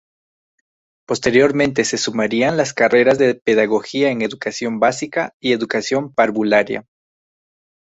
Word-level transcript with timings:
Posteriormente 1.05 1.85
se 1.85 1.99
sumarían 1.99 2.57
las 2.57 2.73
carreras 2.73 3.19
de 3.19 3.35
Pedagogía 3.35 4.09
en 4.09 4.23
Educación 4.23 4.79
Básica 4.79 5.35
y 5.39 5.51
Educación 5.51 6.11
Parvularia. 6.11 6.87